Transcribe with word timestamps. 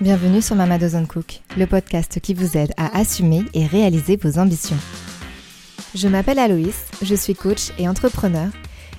Bienvenue 0.00 0.40
sur 0.40 0.56
Mama 0.56 0.78
Doesn't 0.78 1.06
Cook, 1.06 1.40
le 1.56 1.66
podcast 1.66 2.20
qui 2.20 2.32
vous 2.32 2.56
aide 2.56 2.72
à 2.76 2.96
assumer 2.96 3.42
et 3.52 3.66
réaliser 3.66 4.16
vos 4.16 4.38
ambitions. 4.38 4.76
Je 5.94 6.08
m'appelle 6.08 6.38
Aloïs, 6.38 6.86
je 7.02 7.14
suis 7.14 7.34
coach 7.34 7.72
et 7.78 7.88
entrepreneur, 7.88 8.48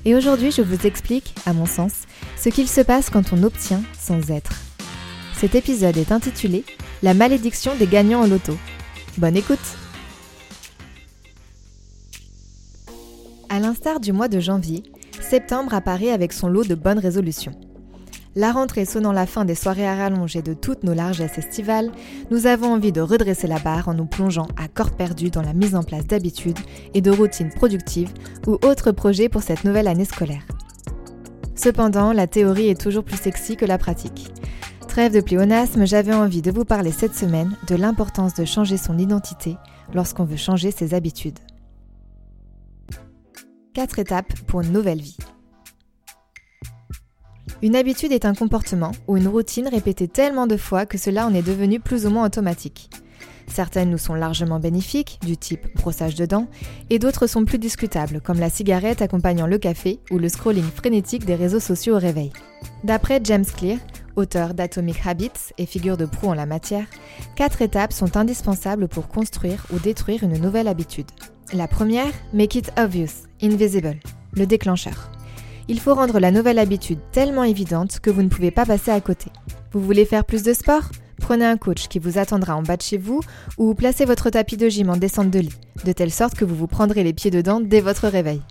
et 0.05 0.15
aujourd'hui 0.15 0.51
je 0.51 0.61
vous 0.61 0.85
explique, 0.85 1.33
à 1.45 1.53
mon 1.53 1.65
sens, 1.65 1.93
ce 2.37 2.49
qu'il 2.49 2.67
se 2.67 2.81
passe 2.81 3.09
quand 3.09 3.33
on 3.33 3.43
obtient 3.43 3.81
sans 3.97 4.29
être. 4.29 4.51
Cet 5.35 5.55
épisode 5.55 5.97
est 5.97 6.11
intitulé 6.11 6.65
La 7.01 7.13
malédiction 7.13 7.75
des 7.75 7.87
gagnants 7.87 8.23
au 8.23 8.27
loto. 8.27 8.57
Bonne 9.17 9.37
écoute 9.37 9.57
À 13.47 13.59
l'instar 13.59 13.99
du 13.99 14.11
mois 14.11 14.27
de 14.27 14.39
janvier, 14.39 14.83
septembre 15.21 15.73
apparaît 15.73 16.11
avec 16.11 16.33
son 16.33 16.49
lot 16.49 16.65
de 16.65 16.75
bonnes 16.75 16.99
résolutions. 16.99 17.53
La 18.35 18.51
rentrée 18.51 18.85
sonnant 18.85 19.11
la 19.11 19.25
fin 19.25 19.43
des 19.43 19.55
soirées 19.55 19.87
à 19.87 19.95
rallonge 19.95 20.35
et 20.35 20.43
de 20.43 20.53
toutes 20.53 20.83
nos 20.83 20.93
largesses 20.93 21.39
estivales, 21.39 21.91
nous 22.29 22.45
avons 22.45 22.73
envie 22.73 22.91
de 22.91 23.01
redresser 23.01 23.47
la 23.47 23.57
barre 23.57 23.89
en 23.89 23.95
nous 23.95 24.05
plongeant 24.05 24.47
à 24.55 24.67
corps 24.67 24.91
perdu 24.91 25.31
dans 25.31 25.41
la 25.41 25.53
mise 25.53 25.75
en 25.75 25.81
place 25.81 26.05
d'habitudes 26.05 26.59
et 26.93 27.01
de 27.01 27.09
routines 27.09 27.49
productives 27.49 28.13
ou 28.45 28.59
autres 28.63 28.91
projets 28.91 29.29
pour 29.29 29.41
cette 29.41 29.63
nouvelle 29.63 29.87
année 29.87 30.05
scolaire. 30.05 30.45
Cependant, 31.55 32.13
la 32.13 32.27
théorie 32.27 32.69
est 32.69 32.79
toujours 32.79 33.03
plus 33.03 33.17
sexy 33.17 33.57
que 33.57 33.65
la 33.65 33.79
pratique. 33.79 34.31
Trêve 34.87 35.13
de 35.13 35.21
pléonasme, 35.21 35.85
j'avais 35.85 36.13
envie 36.13 36.41
de 36.41 36.51
vous 36.51 36.65
parler 36.65 36.91
cette 36.91 37.15
semaine 37.15 37.57
de 37.67 37.75
l'importance 37.75 38.35
de 38.35 38.45
changer 38.45 38.77
son 38.77 38.97
identité 38.97 39.57
lorsqu'on 39.93 40.23
veut 40.23 40.37
changer 40.37 40.71
ses 40.71 40.93
habitudes. 40.93 41.39
4 43.73 43.99
étapes 43.99 44.33
pour 44.47 44.61
une 44.61 44.71
nouvelle 44.71 45.01
vie. 45.01 45.17
Une 47.61 47.75
habitude 47.75 48.13
est 48.13 48.25
un 48.25 48.33
comportement 48.33 48.91
ou 49.07 49.17
une 49.17 49.27
routine 49.27 49.67
répétée 49.67 50.07
tellement 50.07 50.47
de 50.47 50.55
fois 50.55 50.85
que 50.85 50.97
cela 50.97 51.27
en 51.27 51.33
est 51.33 51.45
devenu 51.45 51.81
plus 51.81 52.05
ou 52.05 52.09
moins 52.09 52.25
automatique. 52.25 52.89
Certaines 53.47 53.89
nous 53.89 53.97
sont 53.97 54.13
largement 54.13 54.59
bénéfiques, 54.59 55.19
du 55.25 55.35
type 55.35 55.67
brossage 55.75 56.15
de 56.15 56.25
dents, 56.25 56.47
et 56.89 56.99
d'autres 56.99 57.27
sont 57.27 57.43
plus 57.43 57.57
discutables, 57.57 58.21
comme 58.21 58.39
la 58.39 58.49
cigarette 58.49 59.01
accompagnant 59.01 59.47
le 59.47 59.57
café 59.57 59.99
ou 60.11 60.19
le 60.19 60.29
scrolling 60.29 60.63
frénétique 60.63 61.25
des 61.25 61.35
réseaux 61.35 61.59
sociaux 61.59 61.95
au 61.95 61.99
réveil. 61.99 62.31
D'après 62.83 63.19
James 63.23 63.45
Clear, 63.45 63.79
auteur 64.15 64.53
d'Atomic 64.53 65.05
Habits 65.05 65.51
et 65.57 65.65
figure 65.65 65.97
de 65.97 66.05
proue 66.05 66.27
en 66.27 66.35
la 66.35 66.45
matière, 66.45 66.85
quatre 67.35 67.61
étapes 67.61 67.91
sont 67.91 68.15
indispensables 68.15 68.87
pour 68.87 69.07
construire 69.07 69.65
ou 69.73 69.79
détruire 69.79 70.23
une 70.23 70.37
nouvelle 70.37 70.67
habitude. 70.67 71.07
La 71.51 71.67
première, 71.67 72.13
Make 72.33 72.55
it 72.55 72.71
obvious, 72.77 73.27
invisible, 73.41 73.97
le 74.33 74.45
déclencheur. 74.45 75.11
Il 75.69 75.79
faut 75.79 75.93
rendre 75.93 76.19
la 76.19 76.31
nouvelle 76.31 76.57
habitude 76.57 76.97
tellement 77.11 77.43
évidente 77.43 77.99
que 77.99 78.09
vous 78.09 78.23
ne 78.23 78.27
pouvez 78.27 78.49
pas 78.49 78.65
passer 78.65 78.89
à 78.89 78.99
côté. 79.01 79.29
Vous 79.71 79.79
voulez 79.79 80.03
faire 80.03 80.25
plus 80.25 80.41
de 80.41 80.51
sport? 80.51 80.89
Prenez 81.21 81.45
un 81.45 81.57
coach 81.57 81.87
qui 81.87 81.99
vous 81.99 82.17
attendra 82.17 82.55
en 82.55 82.63
bas 82.63 82.75
de 82.75 82.81
chez 82.81 82.97
vous 82.97 83.21
ou 83.59 83.75
placez 83.75 84.05
votre 84.05 84.31
tapis 84.31 84.57
de 84.57 84.67
gym 84.67 84.89
en 84.89 84.97
descente 84.97 85.29
de 85.29 85.37
lit, 85.37 85.53
de 85.85 85.91
telle 85.91 86.11
sorte 86.11 86.33
que 86.33 86.43
vous 86.43 86.55
vous 86.55 86.65
prendrez 86.65 87.03
les 87.03 87.13
pieds 87.13 87.29
dedans 87.29 87.59
dès 87.59 87.81
votre 87.81 88.07
réveil. 88.07 88.41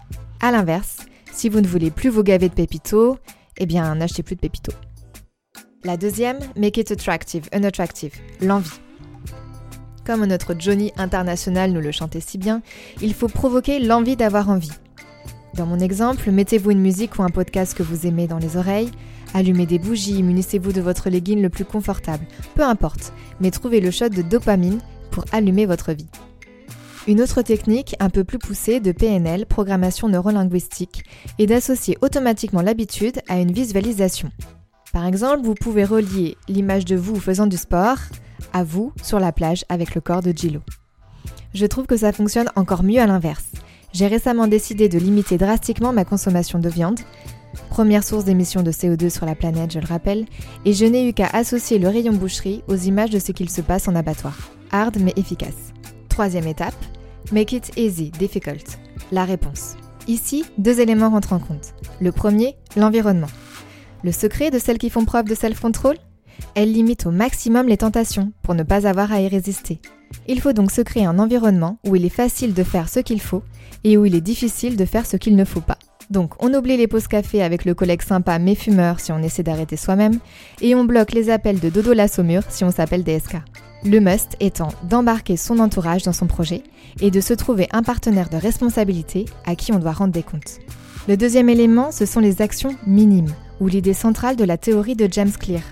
A 0.40 0.52
l'inverse, 0.52 0.98
si 1.32 1.48
vous 1.48 1.60
ne 1.60 1.66
voulez 1.66 1.90
plus 1.90 2.08
vous 2.08 2.22
gaver 2.22 2.48
de 2.50 2.54
pépito, 2.54 3.18
eh 3.56 3.66
bien 3.66 3.96
n'achetez 3.96 4.22
plus 4.22 4.36
de 4.36 4.40
pépito. 4.40 4.70
La 5.82 5.96
deuxième, 5.96 6.38
make 6.56 6.76
it 6.76 6.92
attractive, 6.92 7.48
unattractive, 7.52 8.12
l'envie. 8.40 8.78
Comme 10.06 10.24
notre 10.24 10.54
Johnny 10.56 10.92
international 10.96 11.72
nous 11.72 11.80
le 11.80 11.90
chantait 11.90 12.20
si 12.20 12.38
bien, 12.38 12.62
il 13.02 13.12
faut 13.12 13.28
provoquer 13.28 13.80
l'envie 13.80 14.14
d'avoir 14.14 14.50
envie. 14.50 14.70
Dans 15.58 15.66
mon 15.66 15.80
exemple, 15.80 16.30
mettez-vous 16.30 16.70
une 16.70 16.80
musique 16.80 17.18
ou 17.18 17.24
un 17.24 17.30
podcast 17.30 17.76
que 17.76 17.82
vous 17.82 18.06
aimez 18.06 18.28
dans 18.28 18.38
les 18.38 18.56
oreilles, 18.56 18.92
allumez 19.34 19.66
des 19.66 19.80
bougies, 19.80 20.22
munissez-vous 20.22 20.72
de 20.72 20.80
votre 20.80 21.10
legging 21.10 21.42
le 21.42 21.48
plus 21.48 21.64
confortable, 21.64 22.24
peu 22.54 22.62
importe, 22.62 23.12
mais 23.40 23.50
trouvez 23.50 23.80
le 23.80 23.90
shot 23.90 24.10
de 24.10 24.22
dopamine 24.22 24.78
pour 25.10 25.24
allumer 25.32 25.66
votre 25.66 25.92
vie. 25.92 26.06
Une 27.08 27.20
autre 27.20 27.42
technique 27.42 27.96
un 27.98 28.08
peu 28.08 28.22
plus 28.22 28.38
poussée 28.38 28.78
de 28.78 28.92
PNL, 28.92 29.46
programmation 29.46 30.08
neurolinguistique, 30.08 31.02
est 31.40 31.46
d'associer 31.46 31.98
automatiquement 32.02 32.62
l'habitude 32.62 33.20
à 33.28 33.40
une 33.40 33.50
visualisation. 33.50 34.30
Par 34.92 35.06
exemple, 35.06 35.44
vous 35.44 35.54
pouvez 35.54 35.84
relier 35.84 36.36
l'image 36.48 36.84
de 36.84 36.94
vous 36.94 37.18
faisant 37.18 37.48
du 37.48 37.56
sport 37.56 37.98
à 38.52 38.62
vous 38.62 38.92
sur 39.02 39.18
la 39.18 39.32
plage 39.32 39.64
avec 39.68 39.96
le 39.96 40.00
corps 40.00 40.22
de 40.22 40.30
Gillo. 40.30 40.60
Je 41.52 41.66
trouve 41.66 41.86
que 41.86 41.96
ça 41.96 42.12
fonctionne 42.12 42.48
encore 42.54 42.84
mieux 42.84 43.00
à 43.00 43.06
l'inverse. 43.08 43.50
J'ai 43.92 44.06
récemment 44.06 44.46
décidé 44.46 44.88
de 44.88 44.98
limiter 44.98 45.38
drastiquement 45.38 45.92
ma 45.92 46.04
consommation 46.04 46.58
de 46.58 46.68
viande, 46.68 47.00
première 47.70 48.04
source 48.04 48.24
d'émissions 48.24 48.62
de 48.62 48.70
CO2 48.70 49.10
sur 49.10 49.26
la 49.26 49.34
planète, 49.34 49.72
je 49.72 49.78
le 49.78 49.86
rappelle, 49.86 50.26
et 50.64 50.72
je 50.72 50.84
n'ai 50.84 51.08
eu 51.08 51.12
qu'à 51.12 51.28
associer 51.28 51.78
le 51.78 51.88
rayon 51.88 52.12
boucherie 52.12 52.62
aux 52.68 52.76
images 52.76 53.10
de 53.10 53.18
ce 53.18 53.32
qu'il 53.32 53.50
se 53.50 53.60
passe 53.60 53.88
en 53.88 53.94
abattoir. 53.94 54.50
Hard 54.70 54.98
mais 55.00 55.14
efficace. 55.16 55.72
Troisième 56.08 56.46
étape, 56.46 56.74
make 57.32 57.52
it 57.52 57.72
easy, 57.76 58.10
difficult. 58.10 58.78
La 59.12 59.24
réponse. 59.24 59.76
Ici, 60.06 60.44
deux 60.58 60.80
éléments 60.80 61.10
rentrent 61.10 61.32
en 61.32 61.38
compte. 61.38 61.74
Le 62.00 62.12
premier, 62.12 62.56
l'environnement. 62.76 63.28
Le 64.04 64.12
secret 64.12 64.50
de 64.50 64.58
celles 64.58 64.78
qui 64.78 64.90
font 64.90 65.04
preuve 65.04 65.26
de 65.26 65.34
self-control? 65.34 65.96
Elles 66.54 66.72
limitent 66.72 67.06
au 67.06 67.10
maximum 67.10 67.68
les 67.68 67.76
tentations 67.76 68.32
pour 68.42 68.54
ne 68.54 68.62
pas 68.62 68.86
avoir 68.86 69.12
à 69.12 69.20
y 69.20 69.28
résister. 69.28 69.80
Il 70.26 70.40
faut 70.40 70.52
donc 70.52 70.70
se 70.70 70.80
créer 70.80 71.04
un 71.04 71.18
environnement 71.18 71.78
où 71.86 71.96
il 71.96 72.04
est 72.04 72.10
facile 72.10 72.54
de 72.54 72.62
faire 72.62 72.88
ce 72.88 73.00
qu'il 73.00 73.20
faut 73.20 73.42
et 73.84 73.96
où 73.96 74.04
il 74.04 74.14
est 74.14 74.20
difficile 74.20 74.76
de 74.76 74.84
faire 74.84 75.06
ce 75.06 75.16
qu'il 75.16 75.36
ne 75.36 75.44
faut 75.44 75.60
pas. 75.60 75.78
Donc 76.10 76.42
on 76.42 76.54
oublie 76.54 76.76
les 76.76 76.86
pauses 76.86 77.06
café 77.06 77.42
avec 77.42 77.64
le 77.64 77.74
collègue 77.74 78.02
sympa 78.02 78.38
mais 78.38 78.54
fumeur 78.54 78.98
si 79.00 79.12
on 79.12 79.22
essaie 79.22 79.42
d'arrêter 79.42 79.76
soi-même, 79.76 80.18
et 80.62 80.74
on 80.74 80.84
bloque 80.84 81.12
les 81.12 81.30
appels 81.30 81.60
de 81.60 81.68
Dodo 81.68 81.92
la 81.92 82.08
si 82.08 82.64
on 82.64 82.70
s'appelle 82.70 83.04
DSK. 83.04 83.36
Le 83.84 84.00
must 84.00 84.36
étant 84.40 84.70
d'embarquer 84.84 85.36
son 85.36 85.58
entourage 85.60 86.02
dans 86.02 86.12
son 86.12 86.26
projet 86.26 86.62
et 87.00 87.10
de 87.10 87.20
se 87.20 87.34
trouver 87.34 87.68
un 87.72 87.82
partenaire 87.82 88.28
de 88.28 88.36
responsabilité 88.36 89.26
à 89.46 89.54
qui 89.54 89.72
on 89.72 89.78
doit 89.78 89.92
rendre 89.92 90.12
des 90.12 90.22
comptes. 90.22 90.58
Le 91.06 91.16
deuxième 91.16 91.48
élément, 91.48 91.92
ce 91.92 92.04
sont 92.04 92.20
les 92.20 92.42
actions 92.42 92.74
minimes, 92.86 93.32
ou 93.60 93.68
l'idée 93.68 93.94
centrale 93.94 94.36
de 94.36 94.44
la 94.44 94.58
théorie 94.58 94.96
de 94.96 95.08
James 95.10 95.30
Clear. 95.30 95.62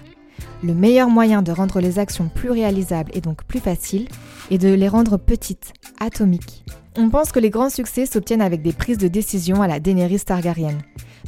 Le 0.63 0.75
meilleur 0.75 1.11
moyen 1.11 1.43
de 1.43 1.53
rendre 1.53 1.81
les 1.81 1.99
actions 1.99 2.29
plus 2.29 2.51
réalisables 2.51 3.11
et 3.15 3.21
donc 3.21 3.45
plus 3.45 3.61
faciles 3.61 4.09
est 4.51 4.59
de 4.59 4.73
les 4.73 4.89
rendre 4.89 5.19
petites, 5.19 5.75
atomiques. 6.01 6.65
On 6.97 7.11
pense 7.11 7.31
que 7.31 7.41
les 7.41 7.51
grands 7.51 7.69
succès 7.69 8.07
s'obtiennent 8.07 8.41
avec 8.41 8.63
des 8.63 8.73
prises 8.73 8.99
de 8.99 9.09
décision 9.09 9.61
à 9.61 9.69
la 9.69 9.81
Daenerys 9.81 10.21
Targaryen. 10.21 10.79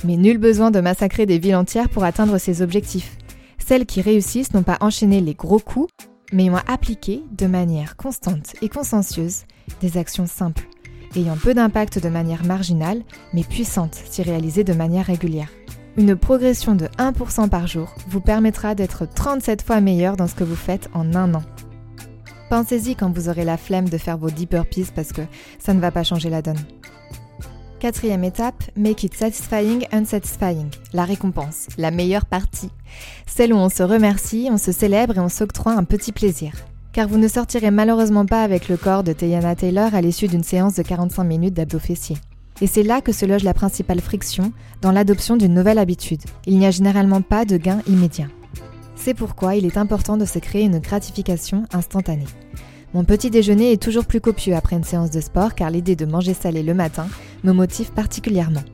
Mais 0.04 0.16
nul 0.16 0.38
besoin 0.38 0.70
de 0.70 0.80
massacrer 0.80 1.26
des 1.26 1.38
villes 1.38 1.56
entières 1.56 1.90
pour 1.90 2.04
atteindre 2.04 2.38
ces 2.38 2.62
objectifs. 2.62 3.18
Celles 3.58 3.84
qui 3.84 4.00
réussissent 4.00 4.54
n'ont 4.54 4.62
pas 4.62 4.78
enchaîné 4.80 5.20
les 5.20 5.34
gros 5.34 5.58
coups, 5.58 5.92
mais 6.32 6.48
ont 6.48 6.56
appliqué 6.66 7.22
de 7.32 7.46
manière 7.46 7.96
constante 7.96 8.54
et 8.62 8.68
consciencieuse 8.68 9.42
des 9.82 9.98
actions 9.98 10.26
simples, 10.26 10.68
ayant 11.16 11.36
peu 11.36 11.52
d'impact 11.52 12.02
de 12.02 12.08
manière 12.08 12.44
marginale, 12.44 13.02
mais 13.34 13.44
puissantes 13.44 14.00
si 14.08 14.22
réalisées 14.22 14.64
de 14.64 14.72
manière 14.72 15.06
régulière. 15.06 15.50
Une 15.98 16.14
progression 16.14 16.76
de 16.76 16.86
1% 16.98 17.48
par 17.48 17.66
jour 17.66 17.92
vous 18.06 18.20
permettra 18.20 18.76
d'être 18.76 19.04
37 19.04 19.62
fois 19.62 19.80
meilleur 19.80 20.16
dans 20.16 20.28
ce 20.28 20.36
que 20.36 20.44
vous 20.44 20.54
faites 20.54 20.88
en 20.94 21.12
un 21.16 21.34
an. 21.34 21.42
Pensez-y 22.50 22.94
quand 22.94 23.10
vous 23.10 23.28
aurez 23.28 23.44
la 23.44 23.56
flemme 23.56 23.88
de 23.88 23.98
faire 23.98 24.16
vos 24.16 24.30
deep 24.30 24.54
pieces 24.70 24.92
parce 24.92 25.12
que 25.12 25.22
ça 25.58 25.74
ne 25.74 25.80
va 25.80 25.90
pas 25.90 26.04
changer 26.04 26.30
la 26.30 26.40
donne. 26.40 26.60
Quatrième 27.80 28.22
étape, 28.22 28.62
make 28.76 29.02
it 29.02 29.12
satisfying 29.12 29.86
unsatisfying. 29.90 30.68
La 30.92 31.04
récompense, 31.04 31.66
la 31.78 31.90
meilleure 31.90 32.26
partie. 32.26 32.70
Celle 33.26 33.52
où 33.52 33.56
on 33.56 33.68
se 33.68 33.82
remercie, 33.82 34.48
on 34.52 34.56
se 34.56 34.70
célèbre 34.70 35.16
et 35.16 35.20
on 35.20 35.28
s'octroie 35.28 35.72
un 35.72 35.82
petit 35.82 36.12
plaisir. 36.12 36.52
Car 36.92 37.08
vous 37.08 37.18
ne 37.18 37.26
sortirez 37.26 37.72
malheureusement 37.72 38.24
pas 38.24 38.44
avec 38.44 38.68
le 38.68 38.76
corps 38.76 39.02
de 39.02 39.12
Tayana 39.12 39.56
Taylor 39.56 39.92
à 39.92 40.00
l'issue 40.00 40.28
d'une 40.28 40.44
séance 40.44 40.76
de 40.76 40.82
45 40.84 41.24
minutes 41.24 41.54
d'abdos 41.54 41.80
fessiers. 41.80 42.18
Et 42.60 42.66
c'est 42.66 42.82
là 42.82 43.00
que 43.00 43.12
se 43.12 43.24
loge 43.24 43.44
la 43.44 43.54
principale 43.54 44.00
friction 44.00 44.52
dans 44.82 44.92
l'adoption 44.92 45.36
d'une 45.36 45.54
nouvelle 45.54 45.78
habitude. 45.78 46.22
Il 46.46 46.58
n'y 46.58 46.66
a 46.66 46.70
généralement 46.70 47.22
pas 47.22 47.44
de 47.44 47.56
gain 47.56 47.80
immédiat. 47.86 48.28
C'est 48.96 49.14
pourquoi 49.14 49.54
il 49.54 49.64
est 49.64 49.76
important 49.76 50.16
de 50.16 50.24
se 50.24 50.40
créer 50.40 50.64
une 50.64 50.80
gratification 50.80 51.64
instantanée. 51.72 52.26
Mon 52.94 53.04
petit 53.04 53.30
déjeuner 53.30 53.72
est 53.72 53.82
toujours 53.82 54.06
plus 54.06 54.20
copieux 54.20 54.56
après 54.56 54.76
une 54.76 54.84
séance 54.84 55.10
de 55.10 55.20
sport 55.20 55.54
car 55.54 55.70
l'idée 55.70 55.94
de 55.94 56.06
manger 56.06 56.34
salé 56.34 56.62
le 56.62 56.74
matin 56.74 57.06
me 57.44 57.52
motive 57.52 57.92
particulièrement. 57.92 58.64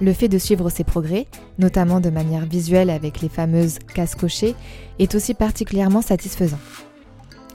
Le 0.00 0.12
fait 0.12 0.28
de 0.28 0.38
suivre 0.38 0.68
ses 0.68 0.84
progrès, 0.84 1.26
notamment 1.58 2.00
de 2.00 2.10
manière 2.10 2.44
visuelle 2.44 2.90
avec 2.90 3.20
les 3.20 3.28
fameuses 3.28 3.78
cases 3.94 4.14
cochées, 4.14 4.54
est 4.98 5.14
aussi 5.14 5.32
particulièrement 5.32 6.02
satisfaisant. 6.02 6.58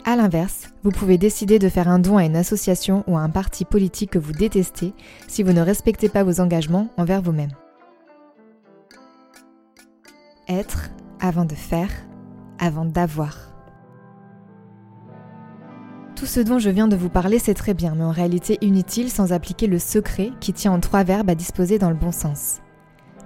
A 0.04 0.16
l'inverse, 0.16 0.70
vous 0.84 0.90
pouvez 0.90 1.20
décider 1.20 1.60
de 1.60 1.70
faire 1.70 1.88
un 1.88 2.00
don 2.00 2.18
à 2.18 2.26
une 2.26 2.36
association 2.36 3.04
ou 3.06 3.18
à 3.18 3.22
un 3.22 3.30
parti 3.30 3.66
politique 3.66 4.12
que 4.12 4.20
vous 4.20 4.32
détestez 4.32 4.94
si 5.28 5.44
vous 5.44 5.54
ne 5.54 5.62
respectez 5.62 6.10
pas 6.10 6.24
vos 6.24 6.42
engagements 6.42 6.90
envers 6.98 7.22
vous-même. 7.22 7.52
Être 10.48 10.90
avant 11.20 11.46
de 11.46 11.54
faire, 11.54 11.90
avant 12.58 12.86
d'avoir. 12.86 13.38
Tout 16.16 16.26
ce 16.26 16.40
dont 16.40 16.58
je 16.58 16.72
viens 16.72 16.88
de 16.88 16.96
vous 16.96 17.10
parler, 17.10 17.38
c'est 17.38 17.54
très 17.54 17.76
bien, 17.76 17.94
mais 17.96 18.04
en 18.04 18.12
réalité 18.12 18.58
inutile 18.62 19.12
sans 19.12 19.34
appliquer 19.34 19.68
le 19.68 19.80
secret 19.80 20.32
qui 20.40 20.52
tient 20.52 20.72
en 20.72 20.80
trois 20.80 21.04
verbes 21.04 21.30
à 21.30 21.36
disposer 21.36 21.78
dans 21.78 21.90
le 21.90 21.96
bon 21.96 22.12
sens. 22.12 22.60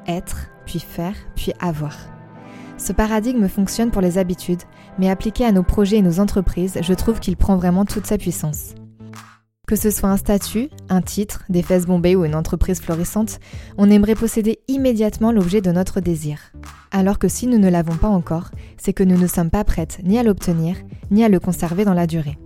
Être, 0.08 0.50
puis 0.66 0.80
faire, 0.80 1.16
puis 1.36 1.54
avoir. 1.62 2.15
Ce 2.78 2.92
paradigme 2.92 3.48
fonctionne 3.48 3.90
pour 3.90 4.02
les 4.02 4.18
habitudes, 4.18 4.64
mais 5.00 5.10
appliqué 5.10 5.46
à 5.46 5.52
nos 5.52 5.64
projets 5.64 5.98
et 5.98 6.02
nos 6.02 6.20
entreprises, 6.20 6.78
je 6.82 6.94
trouve 6.94 7.20
qu'il 7.20 7.38
prend 7.38 7.56
vraiment 7.56 7.86
toute 7.86 8.06
sa 8.06 8.18
puissance. 8.18 8.76
Que 9.66 9.76
ce 9.76 9.90
soit 9.90 10.10
un 10.10 10.18
statut, 10.18 10.70
un 10.90 11.02
titre, 11.02 11.44
des 11.50 11.64
fesses 11.64 11.88
bombées 11.88 12.16
ou 12.16 12.26
une 12.26 12.36
entreprise 12.36 12.82
florissante, 12.82 13.40
on 13.78 13.90
aimerait 13.90 14.14
posséder 14.14 14.60
immédiatement 14.68 15.32
l'objet 15.32 15.62
de 15.62 15.72
notre 15.72 16.02
désir. 16.02 16.52
Alors 16.92 17.18
que 17.18 17.28
si 17.28 17.48
nous 17.48 17.58
ne 17.58 17.70
l'avons 17.70 17.96
pas 17.96 18.10
encore, 18.10 18.52
c'est 18.78 18.94
que 18.94 19.04
nous 19.04 19.18
ne 19.18 19.28
sommes 19.28 19.50
pas 19.50 19.64
prêtes 19.64 20.00
ni 20.04 20.20
à 20.20 20.24
l'obtenir, 20.24 20.76
ni 21.10 21.24
à 21.24 21.30
le 21.30 21.40
conserver 21.40 21.84
dans 21.84 21.96
la 21.96 22.06
durée. 22.06 22.38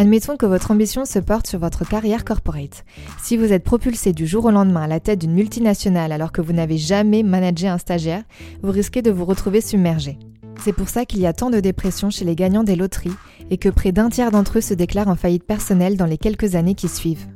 Admettons 0.00 0.36
que 0.36 0.46
votre 0.46 0.70
ambition 0.70 1.04
se 1.04 1.18
porte 1.18 1.48
sur 1.48 1.58
votre 1.58 1.84
carrière 1.84 2.24
corporate. 2.24 2.84
Si 3.20 3.36
vous 3.36 3.52
êtes 3.52 3.64
propulsé 3.64 4.12
du 4.12 4.28
jour 4.28 4.44
au 4.44 4.52
lendemain 4.52 4.82
à 4.82 4.86
la 4.86 5.00
tête 5.00 5.18
d'une 5.18 5.32
multinationale 5.32 6.12
alors 6.12 6.30
que 6.30 6.40
vous 6.40 6.52
n'avez 6.52 6.78
jamais 6.78 7.24
managé 7.24 7.66
un 7.66 7.78
stagiaire, 7.78 8.22
vous 8.62 8.70
risquez 8.70 9.02
de 9.02 9.10
vous 9.10 9.24
retrouver 9.24 9.60
submergé. 9.60 10.16
C'est 10.60 10.72
pour 10.72 10.88
ça 10.88 11.04
qu'il 11.04 11.18
y 11.18 11.26
a 11.26 11.32
tant 11.32 11.50
de 11.50 11.58
dépression 11.58 12.10
chez 12.10 12.24
les 12.24 12.36
gagnants 12.36 12.62
des 12.62 12.76
loteries 12.76 13.10
et 13.50 13.58
que 13.58 13.68
près 13.68 13.90
d'un 13.90 14.08
tiers 14.08 14.30
d'entre 14.30 14.58
eux 14.58 14.60
se 14.60 14.72
déclarent 14.72 15.08
en 15.08 15.16
faillite 15.16 15.42
personnelle 15.42 15.96
dans 15.96 16.06
les 16.06 16.16
quelques 16.16 16.54
années 16.54 16.76
qui 16.76 16.88
suivent. 16.88 17.26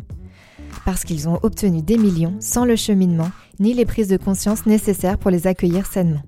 Parce 0.85 1.03
qu'ils 1.03 1.29
ont 1.29 1.41
obtenu 1.43 1.83
des 1.83 1.99
millions 1.99 2.37
sans 2.39 2.65
le 2.65 2.77
cheminement 2.77 3.33
ni 3.59 3.75
les 3.75 3.87
prises 3.87 4.07
de 4.07 4.17
conscience 4.19 4.67
nécessaires 4.67 5.19
pour 5.19 5.33
les 5.33 5.49
accueillir 5.49 5.87
sainement. 5.87 6.23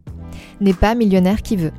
N'est 0.61 0.75
pas 0.75 0.97
millionnaire 0.97 1.43
qui 1.43 1.55
veut. 1.55 1.73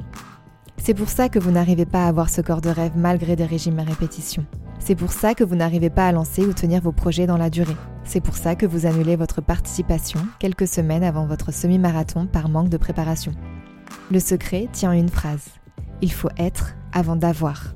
C'est 0.85 0.93
pour 0.93 1.09
ça 1.09 1.29
que 1.29 1.39
vous 1.39 1.49
n'arrivez 1.49 1.87
pas 1.87 2.05
à 2.05 2.09
avoir 2.09 2.29
ce 2.29 2.41
corps 2.41 2.61
de 2.61 2.69
rêve 2.69 2.91
malgré 2.95 3.35
des 3.35 3.47
régimes 3.47 3.79
à 3.79 3.83
répétition. 3.83 4.45
C'est 4.77 4.93
pour 4.93 5.11
ça 5.11 5.33
que 5.33 5.43
vous 5.43 5.55
n'arrivez 5.55 5.89
pas 5.89 6.07
à 6.07 6.11
lancer 6.11 6.45
ou 6.45 6.53
tenir 6.53 6.79
vos 6.79 6.91
projets 6.91 7.25
dans 7.25 7.37
la 7.37 7.49
durée. 7.49 7.75
C'est 8.03 8.21
pour 8.21 8.35
ça 8.35 8.53
que 8.53 8.67
vous 8.67 8.85
annulez 8.85 9.15
votre 9.15 9.41
participation 9.41 10.19
quelques 10.37 10.67
semaines 10.67 11.03
avant 11.03 11.25
votre 11.25 11.51
semi-marathon 11.51 12.27
par 12.27 12.49
manque 12.49 12.69
de 12.69 12.77
préparation. 12.77 13.31
Le 14.11 14.19
secret 14.19 14.69
tient 14.71 14.91
une 14.91 15.09
phrase. 15.09 15.47
Il 16.03 16.11
faut 16.11 16.29
être 16.37 16.75
avant 16.93 17.15
d'avoir. 17.15 17.73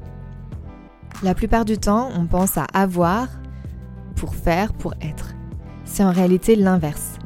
La 1.24 1.34
plupart 1.34 1.66
du 1.66 1.80
temps, 1.80 2.12
on 2.16 2.28
pense 2.28 2.60
à 2.60 2.68
avoir 2.76 3.28
pour 4.18 4.36
faire, 4.36 4.72
pour 4.72 4.94
être. 5.02 5.34
C'est 5.84 6.04
en 6.04 6.12
réalité 6.12 6.56
l'inverse. 6.56 7.18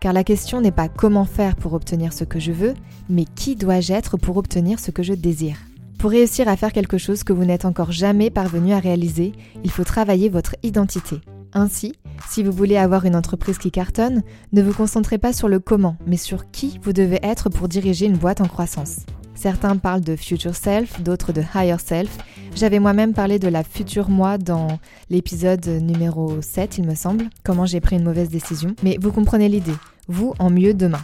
Car 0.00 0.12
la 0.12 0.22
question 0.22 0.60
n'est 0.60 0.70
pas 0.70 0.88
comment 0.88 1.24
faire 1.24 1.56
pour 1.56 1.72
obtenir 1.72 2.12
ce 2.12 2.24
que 2.24 2.38
je 2.38 2.52
veux, 2.52 2.74
mais 3.10 3.24
qui 3.34 3.56
dois-je 3.56 3.92
être 3.92 4.16
pour 4.16 4.36
obtenir 4.36 4.78
ce 4.78 4.90
que 4.90 5.02
je 5.02 5.12
désire? 5.12 5.56
Pour 5.98 6.10
réussir 6.10 6.48
à 6.48 6.56
faire 6.56 6.72
quelque 6.72 6.96
chose 6.96 7.24
que 7.24 7.32
vous 7.32 7.44
n'êtes 7.44 7.66
encore 7.66 7.92
jamais 7.92 8.30
parvenu 8.30 8.72
à 8.72 8.78
réaliser, 8.78 9.32
il 9.64 9.70
faut 9.70 9.84
travailler 9.84 10.30
votre 10.30 10.56
identité. 10.62 11.20
Ainsi, 11.52 11.94
si 12.28 12.42
vous 12.42 12.52
voulez 12.52 12.76
avoir 12.76 13.04
une 13.04 13.16
entreprise 13.16 13.58
qui 13.58 13.70
cartonne, 13.70 14.22
ne 14.52 14.62
vous 14.62 14.72
concentrez 14.72 15.18
pas 15.18 15.32
sur 15.32 15.48
le 15.48 15.58
comment, 15.58 15.96
mais 16.06 16.16
sur 16.16 16.50
qui 16.50 16.78
vous 16.82 16.92
devez 16.92 17.18
être 17.22 17.50
pour 17.50 17.68
diriger 17.68 18.06
une 18.06 18.16
boîte 18.16 18.40
en 18.40 18.46
croissance. 18.46 19.00
Certains 19.34 19.76
parlent 19.76 20.02
de 20.02 20.16
future 20.16 20.54
self, 20.54 21.02
d'autres 21.02 21.32
de 21.32 21.42
higher 21.54 21.78
self. 21.78 22.18
J'avais 22.54 22.78
moi-même 22.78 23.14
parlé 23.14 23.38
de 23.38 23.48
la 23.48 23.64
future 23.64 24.10
moi 24.10 24.38
dans 24.38 24.78
l'épisode 25.08 25.66
numéro 25.66 26.40
7, 26.40 26.78
il 26.78 26.86
me 26.86 26.94
semble, 26.94 27.24
comment 27.42 27.66
j'ai 27.66 27.80
pris 27.80 27.96
une 27.96 28.04
mauvaise 28.04 28.28
décision. 28.28 28.74
Mais 28.82 28.98
vous 29.00 29.12
comprenez 29.12 29.48
l'idée, 29.48 29.76
vous 30.08 30.34
en 30.38 30.50
mieux 30.50 30.74
demain. 30.74 31.00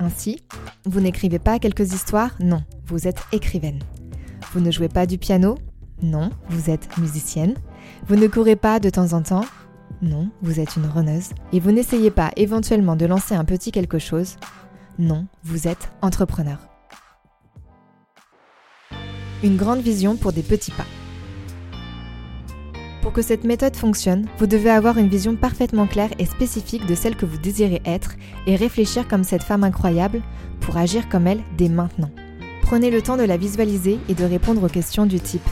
Ainsi, 0.00 0.44
vous 0.84 1.00
n'écrivez 1.00 1.38
pas 1.38 1.58
quelques 1.58 1.92
histoires, 1.92 2.36
non, 2.40 2.62
vous 2.86 3.08
êtes 3.08 3.22
écrivaine. 3.32 3.80
Vous 4.52 4.60
ne 4.60 4.70
jouez 4.70 4.88
pas 4.88 5.06
du 5.06 5.18
piano, 5.18 5.56
non, 6.02 6.30
vous 6.48 6.70
êtes 6.70 6.96
musicienne. 6.98 7.54
Vous 8.06 8.16
ne 8.16 8.28
courez 8.28 8.56
pas 8.56 8.78
de 8.78 8.90
temps 8.90 9.12
en 9.12 9.22
temps, 9.22 9.44
non, 10.00 10.30
vous 10.42 10.60
êtes 10.60 10.76
une 10.76 10.86
runneuse. 10.86 11.30
Et 11.52 11.60
vous 11.60 11.72
n'essayez 11.72 12.10
pas 12.10 12.30
éventuellement 12.36 12.96
de 12.96 13.06
lancer 13.06 13.34
un 13.34 13.44
petit 13.44 13.72
quelque 13.72 13.98
chose, 13.98 14.36
non, 14.98 15.26
vous 15.42 15.66
êtes 15.66 15.90
entrepreneur. 16.00 16.58
Une 19.42 19.56
grande 19.56 19.80
vision 19.80 20.16
pour 20.16 20.32
des 20.32 20.42
petits 20.42 20.72
pas. 20.72 20.86
Pour 23.08 23.14
que 23.14 23.22
cette 23.22 23.44
méthode 23.44 23.74
fonctionne, 23.74 24.26
vous 24.36 24.46
devez 24.46 24.68
avoir 24.68 24.98
une 24.98 25.08
vision 25.08 25.34
parfaitement 25.34 25.86
claire 25.86 26.10
et 26.18 26.26
spécifique 26.26 26.84
de 26.84 26.94
celle 26.94 27.16
que 27.16 27.24
vous 27.24 27.38
désirez 27.38 27.80
être 27.86 28.16
et 28.46 28.54
réfléchir 28.54 29.08
comme 29.08 29.24
cette 29.24 29.42
femme 29.42 29.64
incroyable 29.64 30.20
pour 30.60 30.76
agir 30.76 31.08
comme 31.08 31.26
elle 31.26 31.40
dès 31.56 31.70
maintenant. 31.70 32.10
Prenez 32.60 32.90
le 32.90 33.00
temps 33.00 33.16
de 33.16 33.22
la 33.22 33.38
visualiser 33.38 33.98
et 34.10 34.14
de 34.14 34.26
répondre 34.26 34.62
aux 34.62 34.68
questions 34.68 35.06
du 35.06 35.20
type 35.20 35.48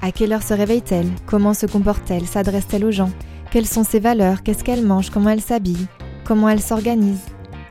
À 0.00 0.12
quelle 0.12 0.32
heure 0.32 0.44
se 0.44 0.54
réveille-t-elle? 0.54 1.08
Comment 1.26 1.54
se 1.54 1.66
comporte-t-elle? 1.66 2.24
S'adresse-t-elle 2.24 2.84
aux 2.84 2.92
gens? 2.92 3.10
Quelles 3.50 3.66
sont 3.66 3.82
ses 3.82 3.98
valeurs? 3.98 4.44
Qu'est-ce 4.44 4.62
qu'elle 4.62 4.86
mange? 4.86 5.10
Comment 5.10 5.30
elle 5.30 5.40
s'habille? 5.40 5.88
Comment 6.24 6.50
elle 6.50 6.62
s'organise? 6.62 7.24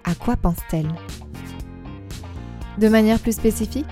À 0.04 0.14
quoi 0.14 0.36
pense-t-elle? 0.36 0.92
De 2.80 2.90
manière 2.90 3.20
plus 3.20 3.36
spécifique, 3.36 3.88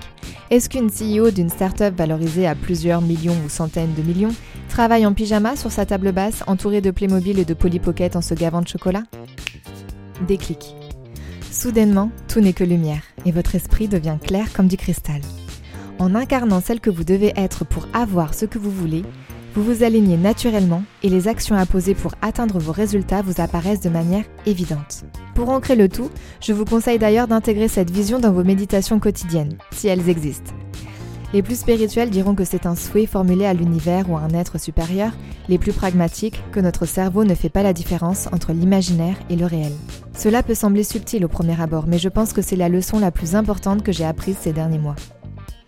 est-ce 0.50 0.68
qu'une 0.68 0.90
CEO 0.90 1.30
d'une 1.30 1.48
start-up 1.48 1.94
valorisée 1.96 2.46
à 2.46 2.54
plusieurs 2.54 3.00
millions 3.00 3.36
ou 3.46 3.48
centaines 3.48 3.94
de 3.94 4.02
millions 4.02 4.34
travaille 4.80 5.04
en 5.04 5.12
pyjama 5.12 5.56
sur 5.56 5.70
sa 5.70 5.84
table 5.84 6.10
basse 6.10 6.42
entourée 6.46 6.80
de 6.80 6.90
Playmobil 6.90 7.38
et 7.38 7.44
de 7.44 7.52
Polly 7.52 7.78
Pocket 7.78 8.16
en 8.16 8.22
se 8.22 8.32
gavant 8.32 8.62
de 8.62 8.66
chocolat 8.68 9.02
Déclic. 10.26 10.74
Soudainement, 11.50 12.10
tout 12.28 12.40
n'est 12.40 12.54
que 12.54 12.64
lumière 12.64 13.02
et 13.26 13.30
votre 13.30 13.54
esprit 13.54 13.88
devient 13.88 14.16
clair 14.26 14.54
comme 14.54 14.68
du 14.68 14.78
cristal. 14.78 15.20
En 15.98 16.14
incarnant 16.14 16.62
celle 16.62 16.80
que 16.80 16.88
vous 16.88 17.04
devez 17.04 17.34
être 17.36 17.66
pour 17.66 17.88
avoir 17.92 18.32
ce 18.32 18.46
que 18.46 18.58
vous 18.58 18.70
voulez, 18.70 19.04
vous 19.54 19.62
vous 19.62 19.82
alignez 19.82 20.16
naturellement 20.16 20.82
et 21.02 21.10
les 21.10 21.28
actions 21.28 21.56
à 21.56 21.66
poser 21.66 21.94
pour 21.94 22.14
atteindre 22.22 22.58
vos 22.58 22.72
résultats 22.72 23.20
vous 23.20 23.42
apparaissent 23.42 23.82
de 23.82 23.90
manière 23.90 24.24
évidente. 24.46 25.04
Pour 25.34 25.50
ancrer 25.50 25.76
le 25.76 25.90
tout, 25.90 26.08
je 26.40 26.54
vous 26.54 26.64
conseille 26.64 26.98
d'ailleurs 26.98 27.28
d'intégrer 27.28 27.68
cette 27.68 27.90
vision 27.90 28.18
dans 28.18 28.32
vos 28.32 28.44
méditations 28.44 28.98
quotidiennes, 28.98 29.58
si 29.72 29.88
elles 29.88 30.08
existent. 30.08 30.54
Les 31.32 31.42
plus 31.42 31.60
spirituels 31.60 32.10
diront 32.10 32.34
que 32.34 32.44
c'est 32.44 32.66
un 32.66 32.74
souhait 32.74 33.06
formulé 33.06 33.46
à 33.46 33.54
l'univers 33.54 34.10
ou 34.10 34.16
à 34.16 34.20
un 34.20 34.30
être 34.30 34.58
supérieur, 34.58 35.12
les 35.48 35.58
plus 35.58 35.72
pragmatiques 35.72 36.42
que 36.50 36.58
notre 36.58 36.86
cerveau 36.86 37.24
ne 37.24 37.36
fait 37.36 37.48
pas 37.48 37.62
la 37.62 37.72
différence 37.72 38.26
entre 38.32 38.52
l'imaginaire 38.52 39.16
et 39.30 39.36
le 39.36 39.46
réel. 39.46 39.72
Cela 40.16 40.42
peut 40.42 40.56
sembler 40.56 40.82
subtil 40.82 41.24
au 41.24 41.28
premier 41.28 41.60
abord, 41.60 41.86
mais 41.86 41.98
je 41.98 42.08
pense 42.08 42.32
que 42.32 42.42
c'est 42.42 42.56
la 42.56 42.68
leçon 42.68 42.98
la 42.98 43.12
plus 43.12 43.36
importante 43.36 43.84
que 43.84 43.92
j'ai 43.92 44.04
apprise 44.04 44.38
ces 44.40 44.52
derniers 44.52 44.78
mois. 44.78 44.96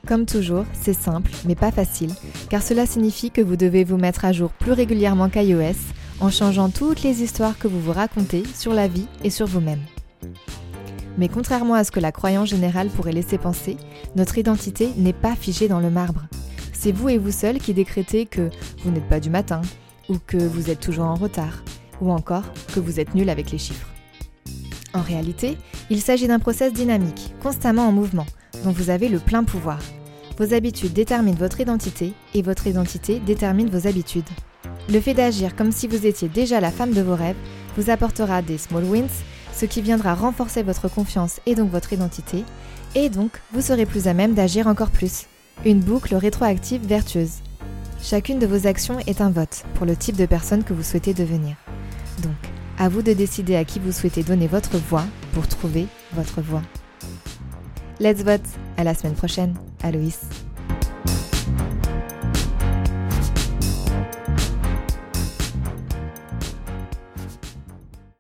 Comme 0.04 0.26
toujours, 0.26 0.64
c'est 0.72 0.94
simple, 0.94 1.30
mais 1.46 1.54
pas 1.54 1.70
facile, 1.70 2.10
car 2.50 2.60
cela 2.60 2.84
signifie 2.84 3.30
que 3.30 3.40
vous 3.40 3.56
devez 3.56 3.84
vous 3.84 3.98
mettre 3.98 4.24
à 4.24 4.32
jour 4.32 4.50
plus 4.50 4.72
régulièrement 4.72 5.28
qu'iOS 5.28 5.78
en 6.20 6.28
changeant 6.28 6.70
toutes 6.70 7.04
les 7.04 7.22
histoires 7.22 7.56
que 7.56 7.68
vous 7.68 7.80
vous 7.80 7.92
racontez 7.92 8.42
sur 8.52 8.74
la 8.74 8.88
vie 8.88 9.06
et 9.22 9.30
sur 9.30 9.46
vous-même. 9.46 9.80
Mais 11.18 11.28
contrairement 11.28 11.74
à 11.74 11.84
ce 11.84 11.92
que 11.92 12.00
la 12.00 12.10
croyance 12.10 12.48
générale 12.48 12.88
pourrait 12.88 13.12
laisser 13.12 13.38
penser, 13.38 13.76
notre 14.16 14.38
identité 14.38 14.90
n'est 14.96 15.12
pas 15.12 15.34
figée 15.34 15.68
dans 15.68 15.80
le 15.80 15.90
marbre. 15.90 16.22
C'est 16.72 16.92
vous 16.92 17.08
et 17.08 17.18
vous 17.18 17.30
seul 17.30 17.58
qui 17.58 17.74
décrétez 17.74 18.26
que 18.26 18.50
vous 18.82 18.90
n'êtes 18.90 19.08
pas 19.08 19.20
du 19.20 19.30
matin, 19.30 19.62
ou 20.08 20.16
que 20.26 20.36
vous 20.36 20.70
êtes 20.70 20.80
toujours 20.80 21.06
en 21.06 21.14
retard, 21.14 21.62
ou 22.00 22.10
encore 22.10 22.44
que 22.74 22.80
vous 22.80 23.00
êtes 23.00 23.14
nul 23.14 23.30
avec 23.30 23.50
les 23.50 23.58
chiffres. 23.58 23.88
En 24.94 25.00
réalité, 25.00 25.56
il 25.90 26.00
s'agit 26.00 26.26
d'un 26.26 26.38
process 26.38 26.72
dynamique, 26.72 27.32
constamment 27.42 27.88
en 27.88 27.92
mouvement, 27.92 28.26
dont 28.64 28.72
vous 28.72 28.90
avez 28.90 29.08
le 29.08 29.18
plein 29.18 29.44
pouvoir. 29.44 29.78
Vos 30.38 30.54
habitudes 30.54 30.92
déterminent 30.92 31.38
votre 31.38 31.60
identité 31.60 32.12
et 32.34 32.42
votre 32.42 32.66
identité 32.66 33.20
détermine 33.20 33.70
vos 33.70 33.86
habitudes. 33.86 34.28
Le 34.90 35.00
fait 35.00 35.14
d'agir 35.14 35.54
comme 35.54 35.72
si 35.72 35.86
vous 35.86 36.06
étiez 36.06 36.28
déjà 36.28 36.60
la 36.60 36.70
femme 36.70 36.92
de 36.92 37.02
vos 37.02 37.14
rêves 37.14 37.36
vous 37.76 37.90
apportera 37.90 38.42
des 38.42 38.58
small 38.58 38.84
wins, 38.84 39.22
ce 39.54 39.66
qui 39.66 39.80
viendra 39.80 40.14
renforcer 40.14 40.62
votre 40.62 40.88
confiance 40.88 41.40
et 41.46 41.54
donc 41.54 41.70
votre 41.70 41.92
identité, 41.92 42.44
et 42.94 43.08
donc 43.08 43.40
vous 43.52 43.60
serez 43.60 43.86
plus 43.86 44.08
à 44.08 44.14
même 44.14 44.34
d'agir 44.34 44.66
encore 44.66 44.90
plus. 44.90 45.26
Une 45.64 45.80
boucle 45.80 46.14
rétroactive 46.14 46.86
vertueuse. 46.86 47.40
Chacune 48.02 48.38
de 48.38 48.46
vos 48.46 48.66
actions 48.66 48.98
est 49.06 49.20
un 49.20 49.30
vote 49.30 49.64
pour 49.74 49.86
le 49.86 49.96
type 49.96 50.16
de 50.16 50.26
personne 50.26 50.64
que 50.64 50.72
vous 50.72 50.82
souhaitez 50.82 51.14
devenir. 51.14 51.56
Donc, 52.22 52.32
à 52.78 52.88
vous 52.88 53.02
de 53.02 53.12
décider 53.12 53.54
à 53.54 53.64
qui 53.64 53.78
vous 53.78 53.92
souhaitez 53.92 54.22
donner 54.22 54.48
votre 54.48 54.76
voix 54.76 55.04
pour 55.32 55.46
trouver 55.46 55.86
votre 56.12 56.40
voix. 56.40 56.62
Let's 58.00 58.22
vote 58.24 58.42
À 58.76 58.84
la 58.84 58.94
semaine 58.94 59.14
prochaine, 59.14 59.54
Aloïs. 59.82 60.20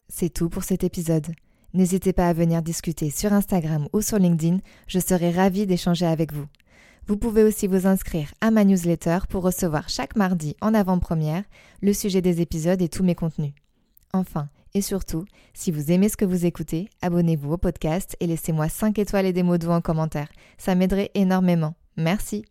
C'est 0.08 0.32
tout 0.32 0.48
pour 0.48 0.62
cet 0.62 0.84
épisode. 0.84 1.26
N'hésitez 1.74 2.12
pas 2.12 2.28
à 2.28 2.32
venir 2.32 2.62
discuter 2.62 3.10
sur 3.10 3.32
Instagram 3.32 3.88
ou 3.92 4.02
sur 4.02 4.18
LinkedIn, 4.18 4.58
je 4.86 4.98
serai 4.98 5.30
ravie 5.30 5.66
d'échanger 5.66 6.06
avec 6.06 6.32
vous. 6.32 6.46
Vous 7.06 7.16
pouvez 7.16 7.42
aussi 7.42 7.66
vous 7.66 7.86
inscrire 7.86 8.32
à 8.40 8.50
ma 8.50 8.64
newsletter 8.64 9.20
pour 9.28 9.42
recevoir 9.42 9.88
chaque 9.88 10.14
mardi 10.14 10.54
en 10.60 10.74
avant-première 10.74 11.44
le 11.80 11.92
sujet 11.92 12.20
des 12.20 12.40
épisodes 12.40 12.80
et 12.80 12.88
tous 12.88 13.02
mes 13.02 13.14
contenus. 13.14 13.52
Enfin, 14.12 14.48
et 14.74 14.82
surtout, 14.82 15.24
si 15.54 15.70
vous 15.70 15.90
aimez 15.90 16.08
ce 16.08 16.16
que 16.16 16.24
vous 16.24 16.46
écoutez, 16.46 16.88
abonnez-vous 17.00 17.52
au 17.52 17.58
podcast 17.58 18.16
et 18.20 18.26
laissez-moi 18.26 18.68
5 18.68 18.98
étoiles 18.98 19.26
et 19.26 19.32
des 19.32 19.42
mots 19.42 19.58
doux 19.58 19.70
en 19.70 19.80
commentaire. 19.80 20.28
Ça 20.58 20.74
m'aiderait 20.74 21.10
énormément. 21.14 21.74
Merci. 21.96 22.44